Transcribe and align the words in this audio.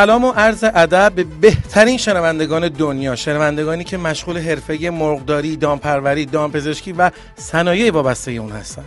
سلام 0.00 0.24
و 0.24 0.32
عرض 0.32 0.64
ادب 0.64 1.12
به 1.14 1.24
بهترین 1.24 1.98
شنوندگان 1.98 2.68
دنیا 2.68 3.16
شنوندگانی 3.16 3.84
که 3.84 3.96
مشغول 3.96 4.38
حرفه 4.38 4.90
مرغداری 4.90 5.56
دامپروری 5.56 6.26
دامپزشکی 6.26 6.92
و 6.92 7.10
صنایع 7.36 7.92
وابسته 7.92 8.30
اون 8.30 8.52
هستن. 8.52 8.84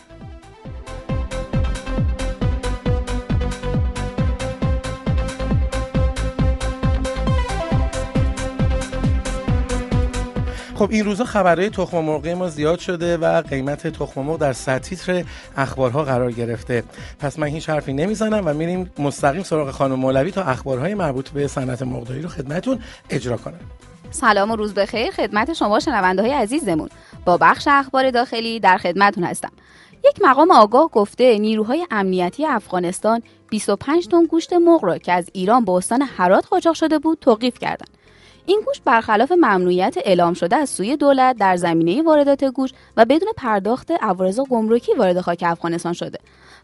خب 10.85 10.91
این 10.91 11.05
روزا 11.05 11.25
خبرهای 11.25 11.71
تخم 11.71 11.99
مرغی 11.99 12.35
ما 12.35 12.49
زیاد 12.49 12.79
شده 12.79 13.17
و 13.17 13.43
قیمت 13.43 13.87
تخم 13.87 14.21
مرغ 14.21 14.39
در 14.39 14.53
سرتیتر 14.53 15.25
اخبارها 15.57 16.05
قرار 16.05 16.33
گرفته. 16.33 16.85
پس 17.19 17.39
من 17.39 17.47
هیچ 17.47 17.71
حرفی 17.71 17.93
نمی‌زنم 17.93 18.43
و 18.47 18.55
میریم 18.55 18.91
مستقیم 18.99 19.43
سراغ 19.43 19.71
خانم 19.71 19.95
مولوی 19.95 20.31
تا 20.31 20.43
اخبارهای 20.43 20.95
مربوط 20.95 21.29
به 21.29 21.49
صنعت 21.49 21.83
مرغداری 21.83 22.23
رو 22.23 22.29
خدمتتون 22.29 22.79
اجرا 23.11 23.37
کنم. 23.37 23.61
سلام 24.11 24.51
و 24.51 24.57
روز 24.57 24.75
بخیر 24.75 25.11
خدمت 25.11 25.53
شما 25.53 25.81
شنونده 25.81 26.23
های 26.23 26.33
عزیزمون. 26.33 26.89
با 27.25 27.37
بخش 27.37 27.69
اخبار 27.71 28.11
داخلی 28.11 28.61
در 28.61 28.79
خدمتون 28.79 29.25
هستم. 29.25 29.53
یک 30.05 30.23
مقام 30.23 30.51
آگاه 30.51 30.89
گفته 30.89 31.39
نیروهای 31.39 31.87
امنیتی 31.91 32.47
افغانستان 32.47 33.23
25 33.51 34.09
تن 34.09 34.25
گوشت 34.25 34.53
مرغ 34.53 34.85
را 34.85 34.99
که 34.99 35.13
از 35.13 35.31
ایران 35.33 35.65
به 35.65 35.73
استان 35.73 36.03
هرات 36.17 36.47
قاچاق 36.47 36.75
شده 36.75 36.99
بود 36.99 37.19
توقیف 37.21 37.59
کردند. 37.59 38.04
این 38.47 38.63
گوشت 38.67 38.83
برخلاف 38.85 39.33
ممنوعیت 39.33 39.95
اعلام 40.05 40.35
شده 40.35 40.57
از 40.57 40.71
سوی 40.71 40.97
دولت 40.97 41.37
در 41.37 41.57
زمینه 41.57 42.03
واردات 42.03 42.45
گوشت 42.45 42.75
و 42.97 43.05
بدون 43.05 43.29
پرداخت 43.37 43.91
عوارض 43.91 44.41
گمرکی 44.41 44.95
وارد 44.95 45.21
خاک 45.21 45.45
افغانستان 45.47 45.93
شده. 45.93 46.19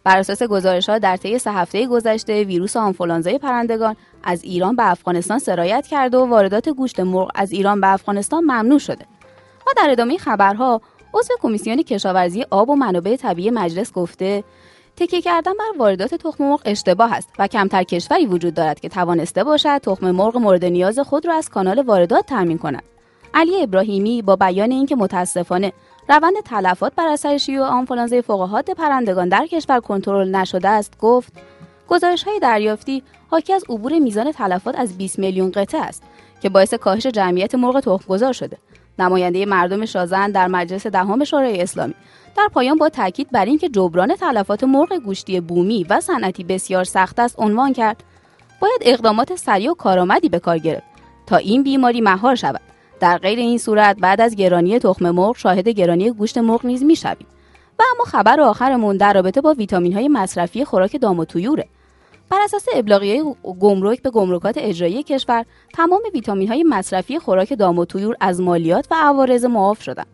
بر 0.05 0.19
اساس 0.19 0.43
گزارش 0.43 0.89
ها 0.89 0.99
در 0.99 1.17
طی 1.17 1.39
سه 1.39 1.53
هفته 1.53 1.87
گذشته 1.87 2.45
ویروس 2.45 2.77
آنفولانزای 2.77 3.39
پرندگان 3.39 3.97
از 4.25 4.45
ایران 4.45 4.77
به 4.77 4.91
افغانستان 4.91 5.39
سرایت 5.39 5.87
کرده 5.87 6.17
و 6.17 6.27
واردات 6.27 6.69
گوشت 6.69 7.01
مرغ 7.01 7.31
از 7.35 7.53
ایران 7.53 7.81
به 7.81 7.93
افغانستان 7.93 8.45
ممنوع 8.45 8.79
شده. 8.79 9.07
و 9.67 9.71
در 9.77 9.91
ادامه 9.91 10.19
خبرها 10.19 10.81
عضو 11.15 11.35
کمیسیون 11.43 11.83
کشاورزی 11.83 12.45
آب 12.51 12.71
و 12.71 12.75
منابع 12.77 13.17
طبیعی 13.17 13.51
مجلس 13.51 13.93
گفته 13.93 14.45
تکیه 15.01 15.21
کردن 15.21 15.53
بر 15.53 15.79
واردات 15.79 16.15
تخم 16.15 16.45
مرغ 16.45 16.61
اشتباه 16.65 17.13
است 17.15 17.29
و 17.39 17.47
کمتر 17.47 17.83
کشوری 17.83 18.27
وجود 18.27 18.55
دارد 18.55 18.81
که 18.81 18.89
توانسته 18.89 19.45
باشد 19.45 19.79
تخم 19.79 20.11
مرغ 20.11 20.37
مورد 20.37 20.65
نیاز 20.65 20.99
خود 20.99 21.27
را 21.27 21.35
از 21.35 21.49
کانال 21.49 21.83
واردات 21.83 22.27
تامین 22.27 22.59
کند. 22.59 22.83
علی 23.35 23.63
ابراهیمی 23.63 24.23
با 24.23 24.37
بیان 24.37 24.71
اینکه 24.71 24.97
متاسفانه 24.97 25.73
روند 26.09 26.35
تلفات 26.45 26.93
بر 26.95 27.09
اثر 27.09 27.39
شیوع 27.39 27.67
آنفولانزای 27.67 28.23
فوق 28.23 28.61
پرندگان 28.61 29.29
در 29.29 29.47
کشور 29.47 29.81
کنترل 29.81 30.37
نشده 30.37 30.69
است 30.69 30.99
گفت 30.99 31.33
گزارش 31.89 32.23
های 32.23 32.39
دریافتی 32.39 33.03
حاکی 33.31 33.53
از 33.53 33.65
عبور 33.69 33.99
میزان 33.99 34.33
تلفات 34.33 34.79
از 34.79 34.99
20 34.99 35.19
میلیون 35.19 35.51
قطعه 35.51 35.81
است 35.81 36.03
که 36.43 36.49
باعث 36.49 36.75
کاهش 36.75 37.07
جمعیت 37.07 37.55
مرغ 37.55 37.81
تخمگذار 37.81 38.33
شده. 38.33 38.57
نماینده 39.01 39.47
مردم 39.47 39.85
شازن 39.87 40.31
در 40.31 40.47
مجلس 40.47 40.87
دهم 40.87 41.25
شورای 41.25 41.63
اسلامی. 41.63 41.95
در 42.37 42.49
پایان 42.55 42.77
با 42.77 42.89
تاکید 42.89 43.31
بر 43.31 43.45
اینکه 43.45 43.69
جبران 43.69 44.15
تلفات 44.17 44.65
مرغ 44.65 44.93
گوشتی 44.93 45.41
بومی 45.41 45.87
و 45.91 46.01
صنعتی 46.01 46.45
بسیار 46.45 46.85
سخت 46.85 47.19
است 47.19 47.35
عنوان 47.39 47.73
کرد. 47.73 48.05
باید 48.61 48.81
اقدامات 48.81 49.37
سریع 49.37 49.71
و 49.71 49.75
کارآمدی 49.75 50.29
به 50.29 50.39
کار 50.39 50.59
گرفت 50.59 50.87
تا 51.27 51.37
این 51.37 51.63
بیماری 51.63 52.01
مهار 52.01 52.35
شود. 52.35 52.61
در 53.01 53.19
غیر 53.19 53.39
این 53.39 53.59
صورت 53.59 53.97
بعد 53.97 54.21
از 54.21 54.37
گرانی 54.37 54.79
تخم 54.79 55.11
مرغ 55.11 55.37
شاهد 55.37 55.69
گرانی 55.69 56.11
گوشت 56.11 56.39
مرغ 56.39 56.67
نیز 56.67 56.83
می‌شویم. 56.83 57.27
و 57.79 57.83
اما 57.95 58.05
خبر 58.05 58.41
آخرمون 58.41 58.97
در 58.97 59.13
رابطه 59.13 59.41
با 59.41 59.55
ویتامین 59.55 59.93
های 59.93 60.09
مصرفی 60.09 60.65
خوراک 60.65 61.01
دام 61.01 61.19
و 61.19 61.25
تویوره 61.25 61.69
بر 62.31 62.41
اساس 62.45 62.67
ابلاغیه 62.75 63.23
گمرک 63.61 64.03
به 64.03 64.11
گمرکات 64.11 64.55
اجرایی 64.59 65.03
کشور 65.03 65.45
تمام 65.75 66.01
ویتامین 66.15 66.49
های 66.49 66.63
مصرفی 66.63 67.19
خوراک 67.19 67.53
دام 67.53 67.79
و 67.79 67.85
تویور 67.85 68.17
از 68.21 68.41
مالیات 68.41 68.87
و 68.91 68.95
عوارض 68.95 69.45
معاف 69.45 69.83
شدند. 69.83 70.07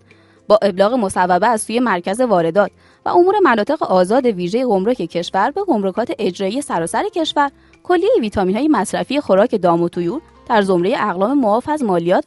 با 0.49 0.59
ابلاغ 0.63 0.95
مصوبه 0.95 1.47
از 1.47 1.63
سوی 1.63 1.81
مرکز 1.81 2.21
واردات 2.21 2.71
و 3.07 3.09
امور 3.09 3.35
مناطق 3.45 3.83
آزاد 3.83 4.27
ویژه 4.27 4.67
گمرک 4.67 4.97
کشور 4.97 5.51
به 5.51 5.65
گمرکات 5.65 6.13
اجرایی 6.19 6.63
سراسر 6.63 7.05
کشور 7.15 7.51
کلیه 7.83 8.11
ویتامین 8.21 8.57
های 8.57 8.69
مصرفی 8.69 9.21
خوراک 9.21 9.61
دام 9.63 9.83
و 9.83 9.89
تویور 9.89 10.21
در 10.49 10.63
زمره 10.63 10.95
اقلام 10.99 11.41
معاف 11.41 11.69
از 11.69 11.83
مالیات 11.83 12.25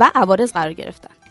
و 0.00 0.10
عوارض 0.14 0.52
قرار 0.52 0.72
گرفتند. 0.72 1.21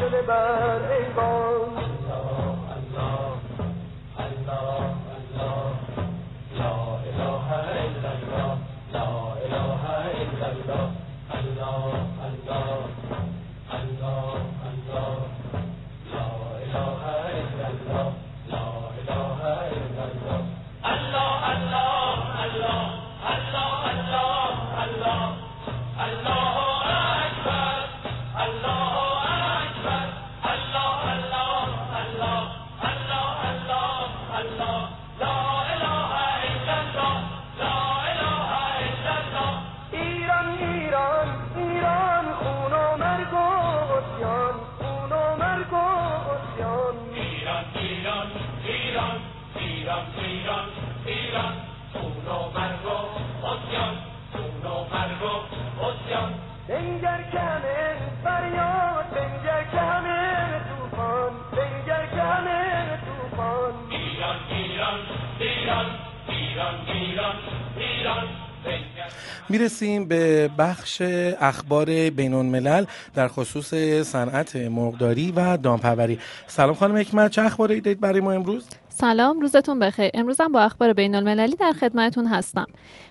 شده 0.00 0.22
بر 0.22 0.92
ایوان. 0.92 1.45
می‌رسیم 69.48 70.08
به 70.08 70.50
بخش 70.58 71.02
اخبار 71.40 72.10
بینون 72.10 72.46
ملل 72.46 72.84
در 73.14 73.28
خصوص 73.28 73.74
صنعت 74.04 74.56
مرغداری 74.56 75.32
و 75.32 75.56
دامپروری. 75.56 76.18
سلام 76.46 76.74
خانم 76.74 76.96
حکمت 76.96 77.30
چه 77.30 77.42
اخباری 77.42 77.80
دارید 77.80 78.00
برای 78.00 78.20
ما 78.20 78.32
امروز؟ 78.32 78.68
سلام 78.98 79.40
روزتون 79.40 79.78
بخیر. 79.78 80.10
امروزم 80.14 80.52
با 80.52 80.60
اخبار 80.60 80.92
بین 80.92 81.14
المللی 81.14 81.56
در 81.56 81.72
خدمتون 81.72 82.26
هستم. 82.26 82.66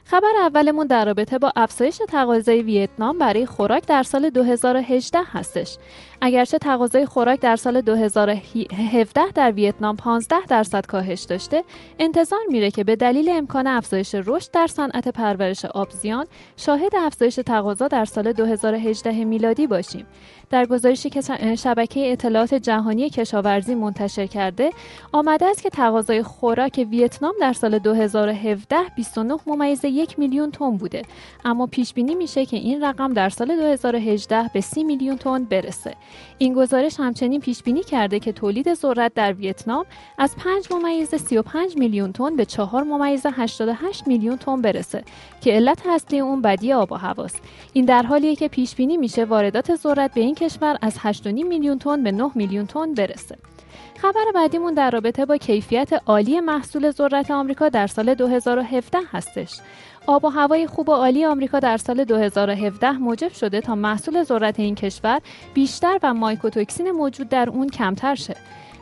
خبر 0.06 0.32
اولمون 0.40 0.88
در 0.88 1.06
رابطه 1.06 1.38
با 1.38 1.52
افزایش 1.56 2.02
تقاضای 2.10 2.62
ویتنام 2.62 3.18
برای 3.18 3.46
خوراک 3.46 3.88
در 3.88 4.04
سال 4.04 4.30
2018 4.30 5.20
هستش. 5.32 5.78
اگرچه 6.22 6.58
تقاضای 6.58 7.06
خوراک 7.06 7.40
در 7.40 7.56
سال 7.56 7.82
2017 7.82 9.22
در 9.36 9.52
ویتنام 9.52 9.96
15 9.96 10.36
درصد 10.50 10.86
کاهش 10.86 11.22
داشته 11.22 11.64
انتظار 12.00 12.40
میره 12.50 12.72
که 12.72 12.84
به 12.84 12.96
دلیل 12.96 13.30
امکان 13.30 13.68
افزایش 13.68 14.16
رشد 14.16 14.52
در 14.52 14.68
صنعت 14.68 15.08
پرورش 15.08 15.66
آبزیان 15.66 16.26
شاهد 16.58 16.96
افزایش 16.96 17.36
تقاضا 17.36 17.88
در 17.88 18.06
سال 18.06 18.34
2018 18.34 19.26
میلادی 19.26 19.68
باشیم. 19.68 20.06
در 20.50 20.66
گزارشی 20.66 21.10
که 21.10 21.22
شبکه 21.56 22.12
اطلاعات 22.12 22.54
جهانی 22.54 23.10
کشاورزی 23.10 23.76
منتشر 23.76 24.26
کرده 24.26 24.70
آمده 25.12 25.46
است 25.46 25.64
که 25.64 25.70
تقاضای 25.76 26.24
خوراک 26.24 26.88
ویتنام 26.90 27.34
در 27.42 27.54
سال 27.54 27.80
2017 27.80 28.78
29 28.96 29.38
ممیز 29.48 29.86
یک 29.86 30.20
میلیون 30.20 30.52
تن 30.52 30.78
بوده. 30.78 31.02
اما 31.46 31.68
پیش 31.68 31.94
بینی 31.94 32.16
میشه 32.16 32.46
که 32.46 32.58
این 32.58 32.84
رقم 32.84 33.14
در 33.14 33.30
سال 33.30 33.56
2018 33.56 34.50
به 34.54 34.62
30 34.62 34.84
میلیون 34.84 35.18
تن 35.18 35.44
برسه. 35.44 35.96
این 36.38 36.54
گزارش 36.54 37.00
همچنین 37.00 37.40
پیش 37.40 37.64
بینی 37.64 37.84
کرده 37.84 38.20
که 38.20 38.32
تولید 38.32 38.74
ذرت 38.74 39.14
در 39.14 39.34
ویتنام 39.34 39.86
از 40.18 40.36
5 40.36 40.68
ممیز 40.72 41.16
35 41.16 41.78
میلیون 41.78 42.12
تن 42.12 42.36
به 42.36 42.46
4 42.46 42.84
ممیز 42.84 43.26
88 43.26 44.08
میلیون 44.08 44.38
تن 44.38 44.62
برسه 44.62 45.04
که 45.42 45.52
علت 45.52 45.88
اصلی 45.88 46.20
اون 46.20 46.42
بدی 46.42 46.74
آب 46.74 46.92
و 46.92 46.96
هواست. 46.96 47.42
این 47.74 47.86
در 47.86 48.04
حالیه 48.04 48.36
که 48.36 48.48
پیش 48.48 48.76
بینی 48.76 48.98
میشه 48.98 49.26
واردات 49.26 49.76
ذرت 49.76 50.14
به 50.14 50.22
این 50.22 50.36
کشور 50.36 50.78
از 50.82 50.98
8.5 50.98 51.26
میلیون 51.28 51.80
تن 51.80 52.04
به 52.04 52.12
9 52.12 52.32
میلیون 52.36 52.66
تن 52.66 52.94
برسه. 52.94 53.55
خبر 54.02 54.26
بعدیمون 54.36 54.74
در 54.74 54.92
رابطه 54.92 55.26
با 55.26 55.38
کیفیت 55.38 55.90
عالی 56.06 56.40
محصول 56.40 56.92
ذرت 56.92 57.32
آمریکا 57.32 57.70
در 57.70 57.88
سال 57.88 58.14
2017 58.14 58.98
هستش. 59.12 59.60
آب 60.08 60.26
و 60.26 60.30
هوای 60.30 60.68
خوب 60.68 60.90
و 60.90 60.94
عالی 60.94 61.26
آمریکا 61.26 61.60
در 61.60 61.78
سال 61.78 62.04
2017 62.04 62.92
موجب 62.92 63.32
شده 63.34 63.62
تا 63.62 63.76
محصول 63.76 64.24
ذرت 64.24 64.60
این 64.60 64.76
کشور 64.76 65.22
بیشتر 65.54 66.00
و 66.04 66.14
مایکوتوکسین 66.14 66.92
موجود 66.92 67.30
در 67.30 67.50
اون 67.50 67.70
کمتر 67.70 68.16
شه. 68.16 68.36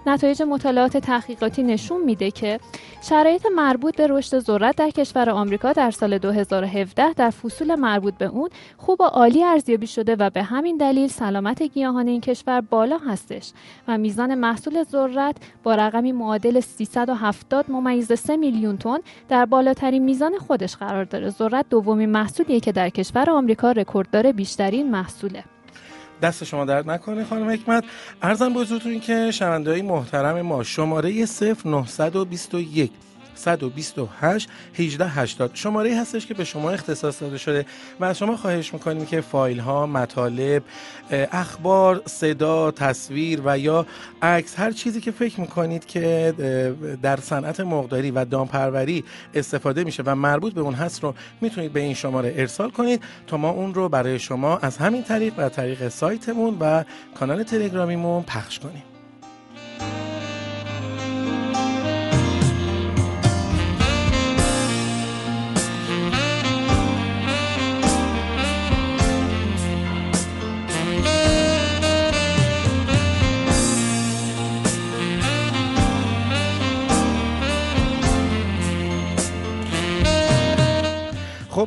نتایج 0.07 0.41
مطالعات 0.41 0.97
تحقیقاتی 0.97 1.63
نشون 1.63 2.01
میده 2.01 2.31
که 2.31 2.59
شرایط 3.01 3.45
مربوط 3.55 3.95
به 3.95 4.07
رشد 4.07 4.39
ذرت 4.39 4.75
در 4.75 4.89
کشور 4.89 5.29
آمریکا 5.29 5.73
در 5.73 5.91
سال 5.91 6.17
2017 6.17 7.13
در 7.13 7.29
فصول 7.29 7.75
مربوط 7.75 8.13
به 8.13 8.25
اون 8.25 8.49
خوب 8.77 9.01
و 9.01 9.03
عالی 9.03 9.43
ارزیابی 9.43 9.87
شده 9.87 10.15
و 10.15 10.29
به 10.29 10.43
همین 10.43 10.77
دلیل 10.77 11.07
سلامت 11.07 11.63
گیاهان 11.63 12.07
این 12.07 12.21
کشور 12.21 12.61
بالا 12.61 12.97
هستش 12.97 13.51
و 13.87 13.97
میزان 13.97 14.35
محصول 14.35 14.83
ذرت 14.83 15.35
با 15.63 15.75
رقمی 15.75 16.11
معادل 16.11 16.59
370 16.59 17.71
ممیز 17.71 18.13
3 18.13 18.37
میلیون 18.37 18.77
تن 18.77 18.97
در 19.29 19.45
بالاترین 19.45 20.03
میزان 20.03 20.37
خودش 20.37 20.75
قرار 20.75 21.03
داره. 21.03 21.29
ذرت 21.29 21.65
دومین 21.69 22.09
محصولیه 22.09 22.59
که 22.59 22.71
در 22.71 22.89
کشور 22.89 23.29
آمریکا 23.29 23.71
رکورددار 23.71 24.31
بیشترین 24.31 24.91
محصوله. 24.91 25.52
دست 26.23 26.43
شما 26.43 26.65
درد 26.65 26.89
نکنه 26.89 27.23
خانم 27.23 27.49
حکمت. 27.49 27.83
ارزم 28.21 28.53
بزرگتون 28.53 28.99
که 28.99 29.31
شنوندههای 29.31 29.81
محترم 29.81 30.41
ما 30.41 30.63
شماره 30.63 31.25
0921 31.65 32.91
128 33.35 34.49
18 34.73 35.07
80 35.07 35.51
شماره 35.53 35.95
هستش 35.95 36.25
که 36.25 36.33
به 36.33 36.43
شما 36.43 36.71
اختصاص 36.71 37.21
داده 37.21 37.37
شده 37.37 37.65
و 37.99 38.05
از 38.05 38.17
شما 38.17 38.37
خواهش 38.37 38.73
می‌کنیم 38.73 39.05
که 39.05 39.21
فایل 39.21 39.59
ها 39.59 39.85
مطالب 39.85 40.63
اخبار 41.11 42.01
صدا 42.05 42.71
تصویر 42.71 43.41
و 43.45 43.57
یا 43.57 43.85
عکس 44.21 44.59
هر 44.59 44.71
چیزی 44.71 45.01
که 45.01 45.11
فکر 45.11 45.41
می‌کنید 45.41 45.85
که 45.85 46.33
در 47.01 47.17
صنعت 47.17 47.59
مقداری 47.59 48.11
و 48.11 48.25
دامپروری 48.25 49.03
استفاده 49.33 49.83
میشه 49.83 50.03
و 50.05 50.15
مربوط 50.15 50.53
به 50.53 50.61
اون 50.61 50.73
هست 50.73 51.03
رو 51.03 51.13
می‌تونید 51.41 51.73
به 51.73 51.79
این 51.79 51.93
شماره 51.93 52.33
ارسال 52.37 52.69
کنید 52.69 53.01
تا 53.27 53.37
ما 53.37 53.49
اون 53.49 53.73
رو 53.73 53.89
برای 53.89 54.19
شما 54.19 54.57
از 54.57 54.77
همین 54.77 55.03
طریق 55.03 55.33
و 55.37 55.49
طریق 55.49 55.87
سایتمون 55.87 56.57
و 56.59 56.83
کانال 57.19 57.43
تلگرامیمون 57.43 58.23
پخش 58.23 58.59
کنیم. 58.59 58.92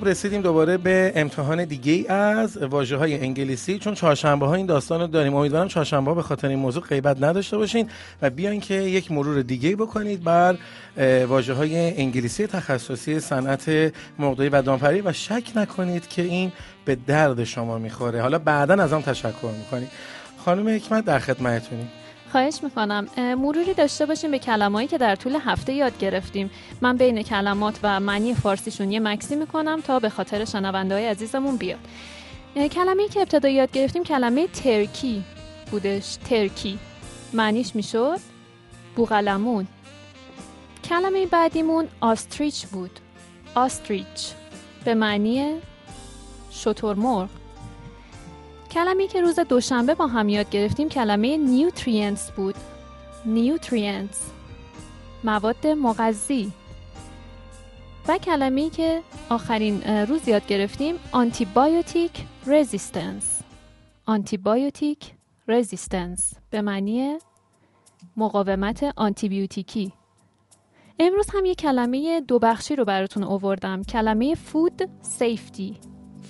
رسیدیم 0.07 0.43
دوباره 0.43 0.77
به 0.77 1.13
امتحان 1.15 1.65
دیگه 1.65 2.13
از 2.13 2.57
واژه 2.57 2.97
های 2.97 3.21
انگلیسی. 3.21 3.79
چون 3.79 3.95
چهارشنبه 3.95 4.47
ها 4.47 4.55
این 4.55 4.67
داستان 4.67 5.01
رو 5.01 5.07
داریم 5.07 5.35
امیدوارم 5.35 5.69
چهارشنبه 5.69 6.11
ها 6.11 6.15
به 6.15 6.23
خاطر 6.23 6.49
این 6.49 6.59
موضوع 6.59 6.83
غیبت 6.83 7.23
نداشته 7.23 7.57
باشین 7.57 7.91
و 8.23 8.31
بیاین 8.31 8.61
که 8.61 8.75
یک 8.75 9.13
مرور 9.13 9.43
دیگه 9.43 9.77
بکنید 9.77 10.25
بر 10.25 10.57
واژه 11.27 11.53
های 11.53 12.01
انگلیسی 12.01 12.47
تخصصی 12.47 13.21
صنعت 13.21 13.93
مقداری 14.19 14.49
و 14.49 14.63
دامپری 14.63 15.01
و 15.01 15.13
شک 15.13 15.45
نکنید 15.57 16.09
که 16.09 16.23
این 16.23 16.53
به 16.85 16.97
درد 17.07 17.45
شما 17.45 17.79
می‌خوره. 17.79 18.23
حالا 18.23 18.39
بعدا 18.39 18.75
از 18.75 18.93
آن 18.93 19.03
تشکر 19.03 19.51
می‌کنید 19.59 19.89
خانم 20.45 20.69
حکمت 20.69 21.05
در 21.05 21.19
خدمتتونیم. 21.19 21.89
خواهش 22.37 22.61
می‌کنم. 22.63 23.09
مروری 23.17 23.75
داشته 23.75 24.07
باشیم 24.07 24.31
به 24.31 24.39
کلمایی 24.39 24.89
که 24.89 24.99
در 24.99 25.17
طول 25.17 25.39
هفته 25.45 25.73
یاد 25.73 25.99
گرفتیم. 25.99 26.51
من 26.81 26.97
بین 26.97 27.23
کلمات 27.23 27.79
و 27.83 28.01
معنی 28.01 28.35
فارسیشون 28.35 28.93
یه 28.93 29.01
مکسی 29.01 29.37
می‌کنم 29.37 29.81
تا 29.81 29.99
به 29.99 30.09
خاطر 30.09 30.45
شنونده 30.45 30.95
های 30.95 31.07
عزیزمون 31.07 31.57
بیاد. 31.57 31.79
کلمه 32.73 33.09
که 33.09 33.21
ابتدا 33.21 33.49
یاد 33.49 33.71
گرفتیم 33.71 34.05
کلمه 34.05 34.47
ترکی 34.47 35.25
بودش. 35.71 36.17
ترکی. 36.17 36.79
معنیش 37.33 37.77
می‌شد 37.77 38.19
بوغلمون. 38.97 39.67
کلمه 40.89 41.27
بعدیمون 41.27 41.89
آستریچ 42.01 42.67
بود. 42.67 43.01
آستریچ. 43.55 44.33
به 44.85 44.95
معنی 44.95 45.55
شترمرغ. 46.53 47.29
کلمه 48.77 49.07
که 49.07 49.21
روز 49.21 49.39
دوشنبه 49.39 49.95
با 49.95 50.07
هم 50.07 50.29
یاد 50.29 50.51
گرفتیم 50.51 50.89
کلمه 50.89 51.37
نیوترینس 51.37 52.31
بود. 52.31 52.55
nutrients 53.27 54.31
مواد 55.25 55.67
مغذی. 55.67 56.53
و 58.09 58.19
کلمه 58.19 58.71
که 58.71 59.03
آخرین 59.29 59.83
روز 59.83 60.29
یاد 60.29 60.47
گرفتیم 60.47 60.95
antibiotic 61.13 62.13
resistance 62.47 63.41
antibiotic 64.07 65.13
resistance 65.49 66.35
به 66.51 66.63
معنی 66.63 67.19
مقاومت 68.17 68.93
آنتیبیوتیکی. 68.97 69.93
امروز 70.99 71.27
هم 71.35 71.45
یک 71.45 71.59
کلمه 71.59 72.21
دو 72.21 72.39
بخشی 72.39 72.77
رو 72.77 72.85
براتون 72.85 73.25
آوردم. 73.25 73.83
کلمه 73.83 74.35
food 74.35 74.89
safety 75.03 75.77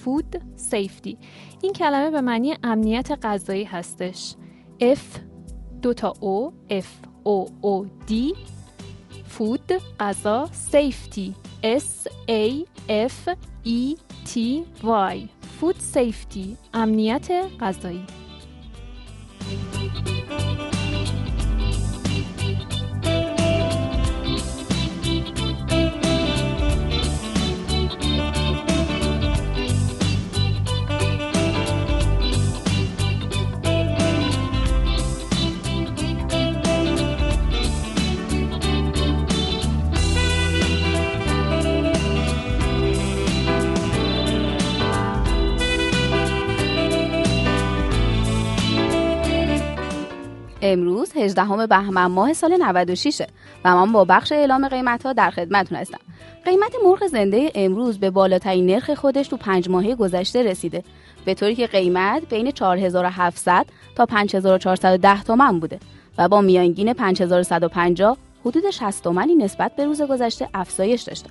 food 0.04 0.42
safety 0.56 1.18
این 1.62 1.72
کلمه 1.72 2.10
به 2.10 2.20
معنی 2.20 2.54
امنیت 2.62 3.18
غذایی 3.22 3.64
هستش. 3.64 4.34
F 4.80 5.20
دو 5.82 5.94
تا 5.94 6.12
O 6.12 6.52
F 6.72 7.06
O 7.24 7.50
O 7.62 7.86
D 8.10 8.36
فود 9.24 9.72
غذا 10.00 10.48
سیفتی 10.52 11.34
S 11.62 12.08
A 12.28 12.64
F 12.88 13.30
E 13.66 13.96
T 14.26 14.38
Y. 14.82 15.16
فود 15.60 15.76
سیفتی 15.78 16.56
امنیت 16.74 17.28
غذایی. 17.60 18.04
امروز 50.73 51.12
18 51.16 51.66
بهمن 51.66 52.06
ماه 52.06 52.32
سال 52.32 52.56
96 52.56 53.23
و 53.64 53.75
من 53.76 53.92
با 53.92 54.04
بخش 54.04 54.32
اعلام 54.32 54.68
قیمت 54.68 55.06
ها 55.06 55.12
در 55.12 55.30
خدمتتون 55.30 55.78
هستم. 55.78 55.99
قیمت 56.44 56.73
مرغ 56.85 57.06
زنده 57.06 57.52
امروز 57.54 57.99
به 57.99 58.11
بالاترین 58.11 58.66
نرخ 58.66 58.94
خودش 58.94 59.28
تو 59.28 59.37
پنج 59.37 59.68
ماهه 59.68 59.94
گذشته 59.94 60.42
رسیده 60.42 60.82
به 61.25 61.35
طوری 61.35 61.54
که 61.54 61.66
قیمت 61.66 62.23
بین 62.28 62.50
4700 62.50 63.66
تا 63.96 64.06
5410 64.06 65.23
تومن 65.23 65.61
بوده 65.61 65.78
و 66.18 66.28
با 66.28 66.40
میانگین 66.40 66.92
5150 66.92 68.16
حدود 68.44 68.70
60 68.70 69.04
تومانی 69.04 69.35
نسبت 69.35 69.76
به 69.76 69.85
روز 69.85 70.02
گذشته 70.02 70.49
افزایش 70.54 71.02
داشته 71.02 71.30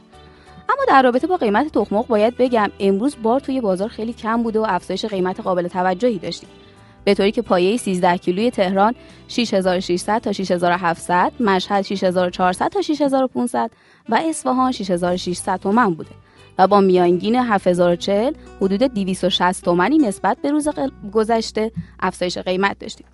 اما 0.70 0.86
در 0.88 1.02
رابطه 1.02 1.28
با 1.28 1.38
قیمت 1.38 1.72
تخم 1.72 2.02
باید 2.02 2.38
بگم 2.38 2.72
امروز 2.80 3.16
بار 3.24 3.40
توی 3.40 3.62
بازار 3.62 3.88
خیلی 3.88 4.14
کم 4.14 4.44
بوده 4.44 4.60
و 4.60 4.66
افزایش 4.70 5.06
قیمت 5.06 5.40
قابل 5.40 5.68
توجهی 5.68 6.18
داشتیم 6.20 6.50
به 7.06 7.14
طوری 7.14 7.32
که 7.32 7.42
پایه 7.42 7.78
13 7.78 8.18
کیلوی 8.18 8.52
تهران 8.52 8.96
6600 9.28 10.22
تا 10.22 10.32
6700 10.32 11.32
مشهد 11.40 11.82
6400 11.82 12.68
تا 12.68 12.82
6500 12.82 13.72
و 14.10 14.22
اصفهان 14.30 14.72
6600 14.72 15.60
تومن 15.60 15.94
بوده 15.94 16.12
و 16.58 16.68
با 16.68 16.82
میانگین 16.82 17.36
7040 17.36 18.34
حدود 18.62 18.84
260 18.84 19.66
تومانی 19.66 19.98
نسبت 19.98 20.38
به 20.42 20.52
روز 20.52 20.68
گذشته 21.14 21.72
افزایش 22.00 22.38
قیمت 22.38 22.80
داشتیم 22.80 23.08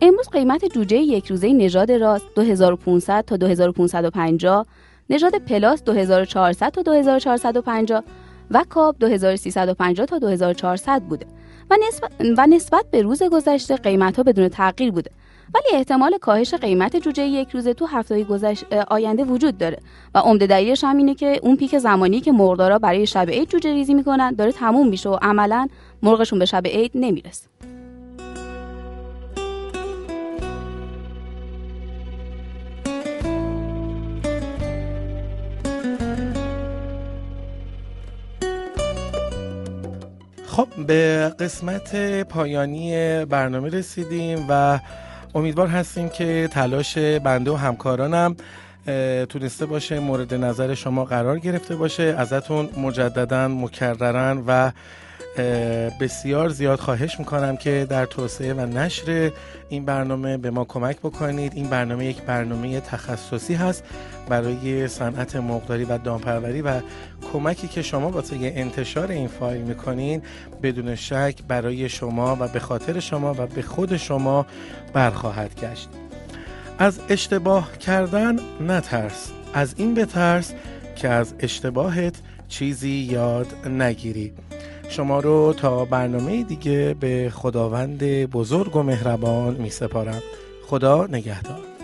امروز 0.00 0.28
قیمت 0.28 0.64
جوجه 0.64 0.96
یک 0.96 1.26
روزه 1.26 1.52
نژاد 1.52 1.92
راست 1.92 2.26
2500 2.34 3.24
تا 3.26 3.36
2550 3.36 4.66
نژاد 5.10 5.38
پلاس 5.38 5.84
2400 5.84 6.68
تا 6.68 6.82
2450 6.82 8.04
و 8.50 8.64
کاب 8.68 8.96
2350 8.98 10.06
تا 10.06 10.18
2400 10.18 11.02
بوده 11.02 11.26
و 11.70 11.76
نسبت, 11.88 12.10
و 12.38 12.46
نسبت 12.46 12.84
به 12.90 13.02
روز 13.02 13.22
گذشته 13.22 13.76
قیمت 13.76 14.16
ها 14.16 14.22
بدون 14.22 14.48
تغییر 14.48 14.92
بوده. 14.92 15.10
ولی 15.54 15.76
احتمال 15.76 16.18
کاهش 16.20 16.54
قیمت 16.54 16.96
جوجه 16.96 17.22
یک 17.22 17.50
روزه 17.50 17.74
تو 17.74 17.86
هفته 17.86 18.24
گذشت 18.24 18.72
آینده 18.72 19.24
وجود 19.24 19.58
داره. 19.58 19.78
و 20.14 20.18
عمده 20.18 20.46
دلیلش 20.46 20.84
هم 20.84 20.96
اینه 20.96 21.14
که 21.14 21.40
اون 21.42 21.56
پیک 21.56 21.78
زمانی 21.78 22.20
که 22.20 22.32
مرغدارا 22.32 22.78
برای 22.78 23.06
شب 23.06 23.30
عید 23.30 23.48
جوجه 23.48 23.72
ریزی 23.72 23.94
می‌کنن 23.94 24.32
داره 24.32 24.52
تموم 24.52 24.88
میشه 24.88 25.08
و 25.08 25.18
عملا 25.22 25.68
مرغشون 26.02 26.38
به 26.38 26.44
شب 26.44 26.66
عید 26.66 26.90
نمی‌رسه. 26.94 27.48
به 40.88 41.32
قسمت 41.38 41.96
پایانی 42.22 43.24
برنامه 43.24 43.68
رسیدیم 43.68 44.46
و 44.48 44.78
امیدوار 45.34 45.66
هستیم 45.66 46.08
که 46.08 46.48
تلاش 46.52 46.98
بنده 46.98 47.50
و 47.50 47.54
همکارانم 47.54 48.36
تونسته 49.28 49.66
باشه 49.66 50.00
مورد 50.00 50.34
نظر 50.34 50.74
شما 50.74 51.04
قرار 51.04 51.38
گرفته 51.38 51.76
باشه. 51.76 52.02
ازتون 52.02 52.68
مجددا 52.76 53.48
مکررن 53.48 54.44
و 54.46 54.70
بسیار 56.00 56.48
زیاد 56.48 56.78
خواهش 56.78 57.18
می‌کنم 57.18 57.56
که 57.56 57.86
در 57.90 58.06
توسعه 58.06 58.54
و 58.54 58.60
نشر 58.60 59.32
این 59.68 59.84
برنامه 59.84 60.36
به 60.36 60.50
ما 60.50 60.64
کمک 60.64 60.98
بکنید. 60.98 61.52
این 61.54 61.68
برنامه 61.68 62.06
یک 62.06 62.22
برنامه 62.22 62.80
تخصصی 62.80 63.54
هست 63.54 63.84
برای 64.28 64.88
صنعت 64.88 65.36
مقداری 65.36 65.84
و 65.84 65.98
دامپروری 65.98 66.62
و 66.62 66.80
کمکی 67.32 67.68
که 67.68 67.82
شما 67.82 68.10
واسه 68.10 68.36
انتشار 68.40 69.10
این 69.10 69.28
فایل 69.28 69.62
می‌کنین 69.62 70.22
بدون 70.62 70.94
شک 70.94 71.34
برای 71.48 71.88
شما 71.88 72.36
و 72.40 72.48
به 72.48 72.60
خاطر 72.60 73.00
شما 73.00 73.34
و 73.38 73.46
به 73.46 73.62
خود 73.62 73.96
شما 73.96 74.46
برخواهد 74.92 75.60
گشت. 75.60 75.88
از 76.78 77.00
اشتباه 77.08 77.78
کردن 77.78 78.36
نترس 78.60 79.30
از 79.54 79.74
این 79.76 79.94
بترس 79.94 80.52
که 80.96 81.08
از 81.08 81.34
اشتباهت 81.40 82.14
چیزی 82.48 82.90
یاد 82.90 83.46
نگیری. 83.68 84.32
شما 84.88 85.20
رو 85.20 85.52
تا 85.52 85.84
برنامه 85.84 86.42
دیگه 86.42 86.96
به 87.00 87.32
خداوند 87.34 88.02
بزرگ 88.30 88.76
و 88.76 88.82
مهربان 88.82 89.54
می 89.54 89.70
سپارم 89.70 90.22
خدا 90.66 91.06
نگهدار. 91.06 91.77